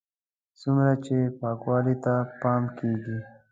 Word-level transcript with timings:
څومره 0.61 0.93
چې 1.05 1.17
پاکوالي 1.39 1.95
ته 2.03 2.15
پام 2.41 2.63
کېږي. 2.77 3.17